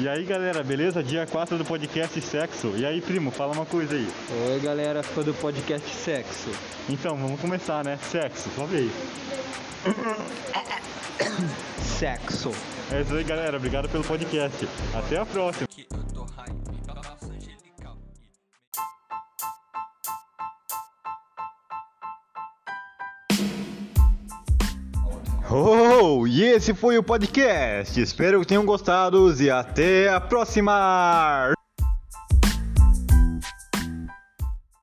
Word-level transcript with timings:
E 0.00 0.08
aí 0.08 0.24
galera, 0.24 0.64
beleza? 0.64 1.02
Dia 1.02 1.26
4 1.26 1.58
do 1.58 1.64
podcast 1.64 2.18
Sexo. 2.22 2.72
E 2.74 2.86
aí, 2.86 3.02
primo, 3.02 3.30
fala 3.30 3.52
uma 3.52 3.66
coisa 3.66 3.94
aí. 3.94 4.08
Oi 4.48 4.58
galera, 4.60 5.02
fã 5.02 5.20
do 5.20 5.34
podcast 5.34 5.94
Sexo. 5.94 6.48
Então, 6.88 7.14
vamos 7.18 7.38
começar, 7.38 7.84
né? 7.84 7.98
Sexo, 8.10 8.48
sobe 8.56 8.76
aí. 8.76 8.90
Sexo. 11.82 12.50
É 12.90 13.02
isso 13.02 13.14
aí, 13.14 13.24
galera. 13.24 13.58
Obrigado 13.58 13.90
pelo 13.90 14.02
podcast. 14.02 14.66
Até 14.94 15.18
a 15.18 15.26
próxima. 15.26 15.68
Oh, 25.52 26.28
e 26.28 26.44
esse 26.44 26.72
foi 26.72 26.96
o 26.96 27.02
podcast. 27.02 28.00
Espero 28.00 28.38
que 28.38 28.46
tenham 28.46 28.64
gostado 28.64 29.34
e 29.42 29.50
até 29.50 30.08
a 30.08 30.20
próxima. 30.20 31.52